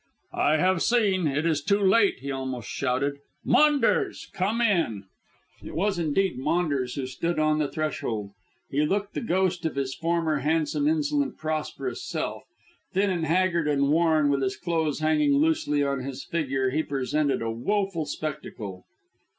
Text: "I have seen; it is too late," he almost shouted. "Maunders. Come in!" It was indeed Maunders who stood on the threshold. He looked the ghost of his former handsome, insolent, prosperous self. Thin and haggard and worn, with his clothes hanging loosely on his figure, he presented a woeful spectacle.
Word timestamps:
"I 0.33 0.57
have 0.57 0.81
seen; 0.81 1.27
it 1.27 1.45
is 1.45 1.61
too 1.61 1.79
late," 1.79 2.21
he 2.21 2.31
almost 2.31 2.67
shouted. 2.67 3.19
"Maunders. 3.45 4.31
Come 4.33 4.59
in!" 4.59 5.03
It 5.63 5.75
was 5.75 5.99
indeed 5.99 6.39
Maunders 6.39 6.95
who 6.95 7.05
stood 7.05 7.37
on 7.37 7.59
the 7.59 7.67
threshold. 7.67 8.31
He 8.71 8.83
looked 8.83 9.13
the 9.13 9.21
ghost 9.21 9.63
of 9.63 9.75
his 9.75 9.93
former 9.93 10.37
handsome, 10.37 10.87
insolent, 10.87 11.37
prosperous 11.37 12.03
self. 12.03 12.45
Thin 12.93 13.11
and 13.11 13.27
haggard 13.27 13.67
and 13.67 13.89
worn, 13.91 14.31
with 14.31 14.41
his 14.41 14.57
clothes 14.57 15.01
hanging 15.01 15.35
loosely 15.35 15.83
on 15.83 15.99
his 16.01 16.23
figure, 16.25 16.71
he 16.71 16.81
presented 16.81 17.43
a 17.43 17.51
woeful 17.51 18.07
spectacle. 18.07 18.83